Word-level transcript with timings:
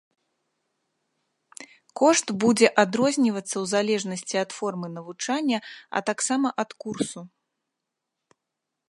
Кошт 2.01 2.27
будзе 2.43 2.67
адрознівацца 2.83 3.51
ў 3.51 3.65
залежнасці 3.75 4.35
ад 4.43 4.51
формы 4.61 4.87
навучання, 4.97 5.57
а 6.01 6.03
таксама 6.11 6.47
ад 6.65 6.71
курсу. 6.85 7.21